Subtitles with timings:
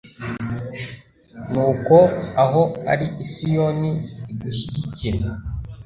[1.51, 1.97] nuko
[2.43, 2.61] aho
[2.91, 3.91] ari i siyoni
[4.31, 5.19] igushyigikire